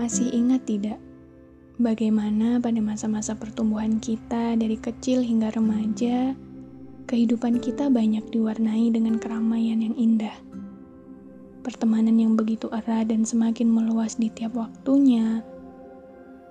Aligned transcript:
Masih 0.00 0.32
ingat 0.32 0.64
tidak 0.64 0.96
bagaimana 1.76 2.56
pada 2.56 2.80
masa-masa 2.80 3.36
pertumbuhan 3.36 4.00
kita 4.00 4.56
dari 4.56 4.80
kecil 4.80 5.20
hingga 5.20 5.52
remaja, 5.52 6.32
kehidupan 7.04 7.60
kita 7.60 7.92
banyak 7.92 8.24
diwarnai 8.32 8.88
dengan 8.96 9.20
keramaian 9.20 9.84
yang 9.84 9.92
indah. 10.00 10.32
Pertemanan 11.60 12.16
yang 12.16 12.32
begitu 12.32 12.72
erat 12.72 13.12
dan 13.12 13.28
semakin 13.28 13.68
meluas 13.68 14.16
di 14.16 14.32
tiap 14.32 14.56
waktunya, 14.56 15.44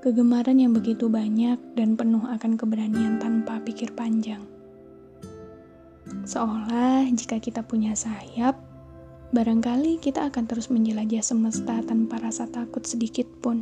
kegemaran 0.05 0.61
yang 0.61 0.69
begitu 0.69 1.09
banyak 1.09 1.57
dan 1.73 1.97
penuh 1.97 2.21
akan 2.29 2.53
keberanian 2.53 3.17
tanpa 3.17 3.57
pikir 3.65 3.97
panjang. 3.97 4.45
Seolah 6.21 7.09
jika 7.17 7.41
kita 7.41 7.65
punya 7.65 7.97
sayap, 7.97 8.68
barangkali 9.29 10.01
kita 10.01 10.33
akan 10.33 10.49
terus 10.49 10.73
menjelajah 10.73 11.21
semesta 11.21 11.85
tanpa 11.85 12.17
rasa 12.17 12.49
takut 12.49 12.81
sedikit 12.81 13.29
pun. 13.45 13.61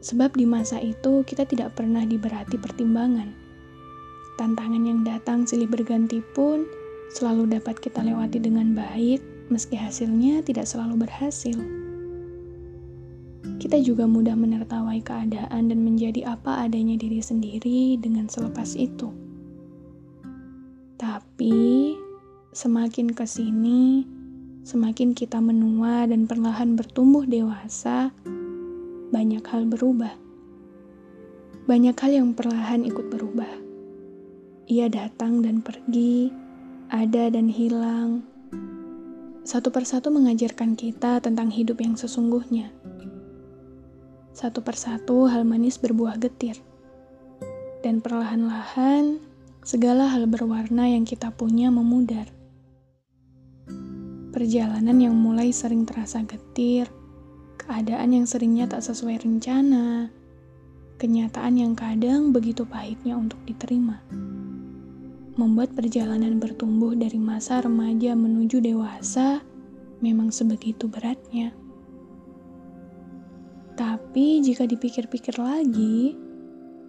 Sebab 0.00 0.36
di 0.36 0.48
masa 0.48 0.80
itu 0.80 1.24
kita 1.24 1.44
tidak 1.44 1.76
pernah 1.76 2.04
diberati 2.04 2.56
pertimbangan. 2.56 3.32
Tantangan 4.40 4.84
yang 4.84 5.00
datang 5.04 5.44
silih 5.44 5.68
berganti 5.68 6.24
pun 6.32 6.64
selalu 7.12 7.56
dapat 7.60 7.76
kita 7.80 8.00
lewati 8.00 8.40
dengan 8.40 8.72
baik 8.72 9.20
meski 9.52 9.76
hasilnya 9.76 10.40
tidak 10.44 10.64
selalu 10.64 11.04
berhasil. 11.04 11.56
Kita 13.60 13.80
juga 13.80 14.08
mudah 14.08 14.36
menertawai 14.36 15.00
keadaan 15.04 15.68
dan 15.72 15.80
menjadi 15.84 16.36
apa 16.36 16.68
adanya 16.68 16.96
diri 16.96 17.20
sendiri 17.20 18.00
dengan 18.00 18.28
selepas 18.28 18.76
itu. 18.76 19.12
Tapi 21.00 21.96
Semakin 22.54 23.10
ke 23.10 23.26
sini, 23.26 24.06
semakin 24.62 25.10
kita 25.10 25.42
menua 25.42 26.06
dan 26.06 26.30
perlahan 26.30 26.78
bertumbuh 26.78 27.26
dewasa, 27.26 28.14
banyak 29.10 29.42
hal 29.42 29.66
berubah. 29.66 30.14
Banyak 31.66 31.98
hal 31.98 32.14
yang 32.14 32.30
perlahan 32.30 32.86
ikut 32.86 33.10
berubah. 33.10 33.50
Ia 34.70 34.86
datang 34.86 35.42
dan 35.42 35.66
pergi, 35.66 36.30
ada 36.94 37.26
dan 37.26 37.50
hilang. 37.50 38.22
Satu 39.42 39.74
persatu 39.74 40.14
mengajarkan 40.14 40.78
kita 40.78 41.18
tentang 41.18 41.50
hidup 41.50 41.82
yang 41.82 41.98
sesungguhnya. 41.98 42.70
Satu 44.30 44.62
persatu 44.62 45.26
hal 45.26 45.42
manis 45.42 45.74
berbuah 45.82 46.22
getir. 46.22 46.62
Dan 47.82 47.98
perlahan-lahan, 47.98 49.18
segala 49.66 50.06
hal 50.06 50.30
berwarna 50.30 50.86
yang 50.86 51.02
kita 51.02 51.34
punya 51.34 51.74
memudar. 51.74 52.43
Perjalanan 54.34 54.98
yang 54.98 55.14
mulai 55.14 55.54
sering 55.54 55.86
terasa 55.86 56.26
getir, 56.26 56.90
keadaan 57.54 58.18
yang 58.18 58.26
seringnya 58.26 58.66
tak 58.66 58.82
sesuai 58.82 59.22
rencana, 59.22 60.10
kenyataan 60.98 61.54
yang 61.54 61.78
kadang 61.78 62.34
begitu 62.34 62.66
pahitnya 62.66 63.14
untuk 63.14 63.38
diterima. 63.46 64.02
Membuat 65.38 65.78
perjalanan 65.78 66.42
bertumbuh 66.42 66.98
dari 66.98 67.14
masa 67.14 67.62
remaja 67.62 68.18
menuju 68.18 68.58
dewasa 68.58 69.38
memang 70.02 70.34
sebegitu 70.34 70.90
beratnya. 70.90 71.54
Tapi 73.78 74.42
jika 74.42 74.66
dipikir-pikir 74.66 75.38
lagi, 75.38 76.18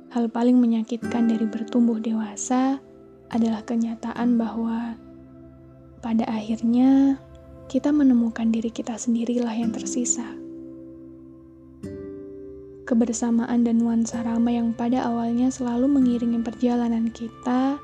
hal 0.09 0.33
paling 0.33 0.57
menyakitkan 0.57 1.29
dari 1.29 1.45
bertumbuh 1.45 2.01
dewasa 2.01 2.81
adalah 3.29 3.61
kenyataan 3.61 4.33
bahwa 4.33 4.97
pada 6.05 6.25
akhirnya 6.29 7.21
kita 7.65 7.89
menemukan 7.89 8.53
diri 8.53 8.69
kita 8.69 8.93
sendirilah 8.93 9.53
yang 9.57 9.73
tersisa. 9.73 10.25
Kebersamaan 12.85 13.65
dan 13.65 13.81
nuansa 13.81 14.21
ramai 14.21 14.61
yang 14.61 14.69
pada 14.77 15.09
awalnya 15.09 15.49
selalu 15.49 15.89
mengiringi 15.89 16.37
perjalanan 16.45 17.09
kita, 17.09 17.81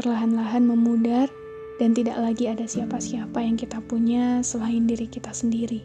perlahan-lahan 0.00 0.64
memudar 0.64 1.28
dan 1.76 1.92
tidak 1.92 2.16
lagi 2.16 2.48
ada 2.48 2.64
siapa-siapa 2.64 3.36
yang 3.44 3.60
kita 3.60 3.84
punya 3.84 4.40
selain 4.40 4.88
diri 4.88 5.04
kita 5.04 5.36
sendiri. 5.36 5.84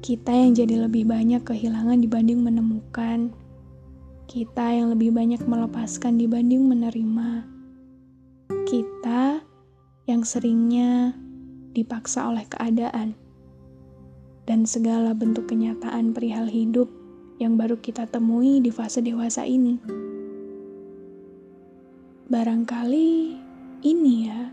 Kita 0.00 0.30
yang 0.30 0.54
jadi 0.54 0.86
lebih 0.86 1.10
banyak 1.10 1.42
kehilangan 1.42 1.98
dibanding 1.98 2.40
menemukan, 2.40 3.34
kita 4.30 4.70
yang 4.70 4.94
lebih 4.94 5.10
banyak 5.10 5.42
melepaskan 5.42 6.14
dibanding 6.14 6.70
menerima, 6.70 7.42
kita 8.70 9.42
yang 10.20 10.28
seringnya 10.28 11.16
dipaksa 11.72 12.28
oleh 12.28 12.44
keadaan 12.44 13.16
dan 14.44 14.68
segala 14.68 15.16
bentuk 15.16 15.48
kenyataan 15.48 16.12
perihal 16.12 16.44
hidup 16.44 16.92
yang 17.40 17.56
baru 17.56 17.80
kita 17.80 18.04
temui 18.04 18.60
di 18.60 18.68
fase 18.68 19.00
dewasa 19.00 19.48
ini. 19.48 19.80
Barangkali 22.28 23.32
ini 23.80 24.14
ya, 24.28 24.52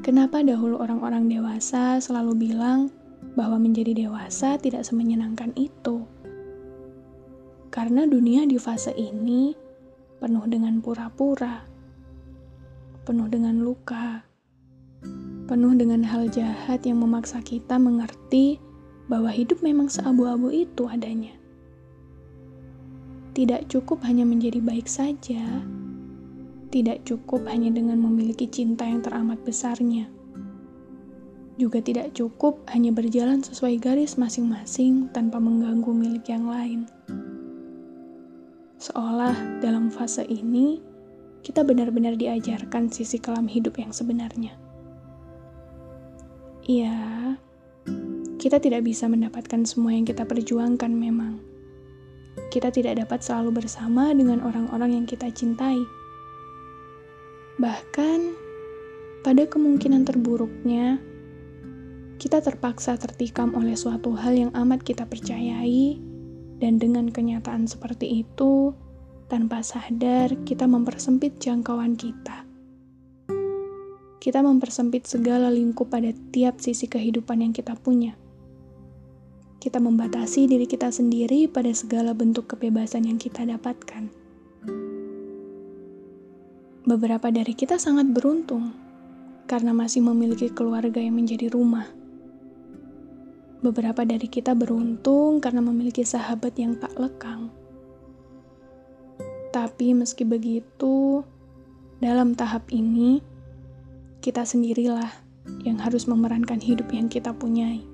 kenapa 0.00 0.40
dahulu 0.40 0.80
orang-orang 0.80 1.28
dewasa 1.28 2.00
selalu 2.00 2.48
bilang 2.48 2.88
bahwa 3.36 3.60
menjadi 3.60 4.08
dewasa 4.08 4.56
tidak 4.56 4.88
semenyenangkan 4.88 5.52
itu. 5.52 6.08
Karena 7.68 8.08
dunia 8.08 8.48
di 8.48 8.56
fase 8.56 8.96
ini 8.96 9.52
penuh 10.16 10.48
dengan 10.48 10.80
pura-pura, 10.80 11.60
penuh 13.04 13.28
dengan 13.28 13.60
luka, 13.60 14.24
penuh 15.46 15.78
dengan 15.78 16.02
hal 16.02 16.26
jahat 16.26 16.82
yang 16.82 16.98
memaksa 16.98 17.38
kita 17.40 17.78
mengerti 17.78 18.58
bahwa 19.06 19.30
hidup 19.30 19.62
memang 19.62 19.86
seabu-abu 19.86 20.50
itu 20.50 20.90
adanya. 20.90 21.30
Tidak 23.32 23.70
cukup 23.70 24.02
hanya 24.02 24.26
menjadi 24.26 24.58
baik 24.58 24.90
saja, 24.90 25.62
tidak 26.74 27.06
cukup 27.06 27.46
hanya 27.46 27.70
dengan 27.70 28.02
memiliki 28.02 28.50
cinta 28.50 28.82
yang 28.82 29.06
teramat 29.06 29.38
besarnya. 29.46 30.10
Juga 31.56 31.80
tidak 31.80 32.12
cukup 32.12 32.66
hanya 32.68 32.92
berjalan 32.92 33.40
sesuai 33.40 33.80
garis 33.80 34.20
masing-masing 34.20 35.08
tanpa 35.14 35.40
mengganggu 35.40 35.88
milik 35.88 36.26
yang 36.28 36.50
lain. 36.50 36.84
Seolah 38.76 39.62
dalam 39.64 39.88
fase 39.88 40.26
ini, 40.28 40.82
kita 41.40 41.64
benar-benar 41.64 42.18
diajarkan 42.18 42.92
sisi 42.92 43.16
kelam 43.16 43.48
hidup 43.48 43.80
yang 43.80 43.94
sebenarnya. 43.94 44.65
Iya, 46.66 47.38
kita 48.42 48.58
tidak 48.58 48.82
bisa 48.82 49.06
mendapatkan 49.06 49.62
semua 49.62 49.94
yang 49.94 50.02
kita 50.02 50.26
perjuangkan 50.26 50.90
memang. 50.90 51.38
Kita 52.50 52.74
tidak 52.74 53.06
dapat 53.06 53.22
selalu 53.22 53.62
bersama 53.62 54.10
dengan 54.10 54.42
orang-orang 54.42 54.98
yang 54.98 55.06
kita 55.06 55.30
cintai. 55.30 55.78
Bahkan, 57.62 58.20
pada 59.22 59.46
kemungkinan 59.46 60.10
terburuknya, 60.10 60.98
kita 62.18 62.42
terpaksa 62.42 62.98
tertikam 62.98 63.54
oleh 63.54 63.78
suatu 63.78 64.18
hal 64.18 64.34
yang 64.34 64.50
amat 64.58 64.82
kita 64.82 65.06
percayai, 65.06 66.02
dan 66.58 66.82
dengan 66.82 67.14
kenyataan 67.14 67.70
seperti 67.70 68.26
itu, 68.26 68.74
tanpa 69.30 69.62
sadar 69.62 70.34
kita 70.42 70.66
mempersempit 70.66 71.38
jangkauan 71.38 71.94
kita 71.94 72.45
kita 74.26 74.42
mempersempit 74.42 75.06
segala 75.06 75.54
lingkup 75.54 75.86
pada 75.86 76.10
tiap 76.34 76.58
sisi 76.58 76.90
kehidupan 76.90 77.46
yang 77.46 77.54
kita 77.54 77.78
punya. 77.78 78.18
Kita 79.62 79.78
membatasi 79.78 80.50
diri 80.50 80.66
kita 80.66 80.90
sendiri 80.90 81.46
pada 81.46 81.70
segala 81.70 82.10
bentuk 82.10 82.50
kebebasan 82.50 83.06
yang 83.06 83.22
kita 83.22 83.46
dapatkan. 83.46 84.10
Beberapa 86.90 87.30
dari 87.30 87.54
kita 87.54 87.78
sangat 87.78 88.10
beruntung 88.10 88.74
karena 89.46 89.70
masih 89.70 90.02
memiliki 90.02 90.50
keluarga 90.50 90.98
yang 90.98 91.14
menjadi 91.14 91.46
rumah. 91.46 91.86
Beberapa 93.62 94.02
dari 94.02 94.26
kita 94.26 94.58
beruntung 94.58 95.38
karena 95.38 95.62
memiliki 95.62 96.02
sahabat 96.02 96.58
yang 96.58 96.74
tak 96.82 96.98
lekang. 96.98 97.54
Tapi 99.54 99.94
meski 99.94 100.26
begitu, 100.26 101.22
dalam 102.02 102.34
tahap 102.34 102.66
ini, 102.74 103.35
kita 104.26 104.42
sendirilah 104.42 105.06
yang 105.62 105.78
harus 105.78 106.10
memerankan 106.10 106.58
hidup 106.58 106.90
yang 106.90 107.06
kita 107.06 107.30
punyai. 107.30 107.86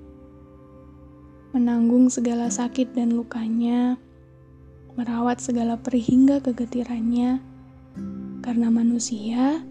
Menanggung 1.53 2.09
segala 2.09 2.49
sakit 2.49 2.97
dan 2.97 3.13
lukanya, 3.13 4.01
merawat 4.97 5.37
segala 5.37 5.77
perih 5.77 6.01
hingga 6.01 6.41
kegetirannya, 6.41 7.37
karena 8.41 8.73
manusia 8.73 9.61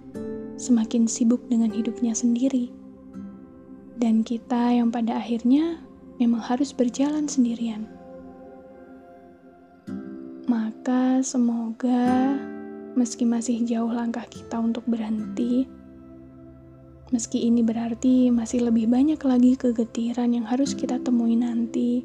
semakin 0.54 1.10
sibuk 1.10 1.42
dengan 1.50 1.74
hidupnya 1.74 2.14
sendiri. 2.14 2.70
Dan 3.98 4.22
kita 4.22 4.70
yang 4.70 4.94
pada 4.94 5.18
akhirnya 5.18 5.82
memang 6.22 6.46
harus 6.46 6.70
berjalan 6.70 7.26
sendirian. 7.26 7.90
Maka 10.46 11.26
semoga 11.26 12.38
meski 12.94 13.26
masih 13.26 13.66
jauh 13.66 13.90
langkah 13.90 14.22
kita 14.30 14.62
untuk 14.62 14.86
berhenti, 14.86 15.66
Meski 17.12 17.44
ini 17.44 17.60
berarti 17.60 18.32
masih 18.32 18.64
lebih 18.72 18.88
banyak 18.88 19.20
lagi 19.20 19.52
kegetiran 19.60 20.32
yang 20.32 20.48
harus 20.48 20.72
kita 20.72 20.96
temui 20.96 21.36
nanti, 21.36 22.00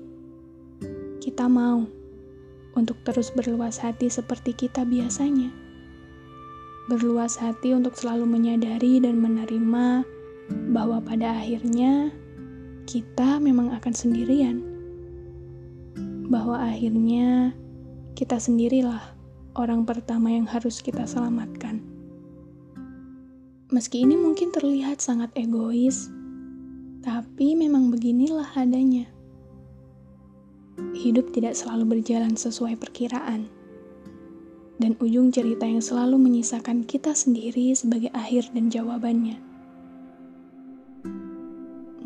kita 1.24 1.48
mau 1.48 1.88
untuk 2.76 3.00
terus 3.08 3.32
berluas 3.32 3.80
hati 3.80 4.12
seperti 4.12 4.52
kita 4.52 4.84
biasanya. 4.84 5.48
Berluas 6.92 7.40
hati 7.40 7.72
untuk 7.72 7.96
selalu 7.96 8.28
menyadari 8.28 9.00
dan 9.00 9.24
menerima 9.24 10.04
bahwa 10.76 11.00
pada 11.00 11.40
akhirnya 11.40 12.12
kita 12.84 13.40
memang 13.40 13.72
akan 13.80 13.96
sendirian. 13.96 14.60
Bahwa 16.28 16.68
akhirnya 16.68 17.56
kita 18.20 18.44
sendirilah 18.44 19.16
orang 19.56 19.88
pertama 19.88 20.36
yang 20.36 20.44
harus 20.44 20.84
kita 20.84 21.08
selamatkan. 21.08 21.87
Meski 23.68 24.08
ini 24.08 24.16
mungkin 24.16 24.56
terlihat 24.56 25.04
sangat 25.04 25.28
egois, 25.36 26.08
tapi 27.04 27.52
memang 27.52 27.92
beginilah 27.92 28.56
adanya. 28.56 29.12
Hidup 30.96 31.36
tidak 31.36 31.52
selalu 31.52 32.00
berjalan 32.00 32.40
sesuai 32.40 32.80
perkiraan, 32.80 33.52
dan 34.80 34.96
ujung 35.04 35.36
cerita 35.36 35.68
yang 35.68 35.84
selalu 35.84 36.16
menyisakan 36.16 36.88
kita 36.88 37.12
sendiri 37.12 37.76
sebagai 37.76 38.08
akhir 38.16 38.56
dan 38.56 38.72
jawabannya. 38.72 39.36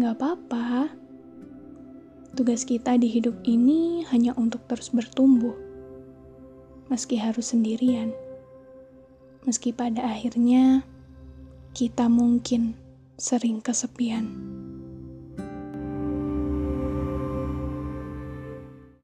Gak 0.01 0.17
apa-apa, 0.17 0.89
tugas 2.33 2.65
kita 2.65 2.97
di 2.97 3.05
hidup 3.05 3.37
ini 3.45 4.01
hanya 4.09 4.33
untuk 4.33 4.65
terus 4.65 4.89
bertumbuh, 4.89 5.53
meski 6.89 7.21
harus 7.21 7.53
sendirian, 7.53 8.09
meski 9.45 9.69
pada 9.69 10.01
akhirnya 10.09 10.89
kita 11.71 12.11
mungkin 12.11 12.75
sering 13.15 13.63
kesepian. 13.63 14.27